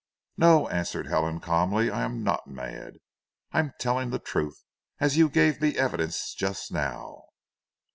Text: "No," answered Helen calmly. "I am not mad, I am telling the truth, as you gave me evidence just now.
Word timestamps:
"No," 0.35 0.67
answered 0.67 1.05
Helen 1.05 1.39
calmly. 1.39 1.91
"I 1.91 2.01
am 2.01 2.23
not 2.23 2.47
mad, 2.47 2.97
I 3.51 3.59
am 3.59 3.73
telling 3.77 4.09
the 4.09 4.17
truth, 4.17 4.63
as 4.99 5.15
you 5.15 5.29
gave 5.29 5.61
me 5.61 5.77
evidence 5.77 6.33
just 6.33 6.71
now. 6.71 7.25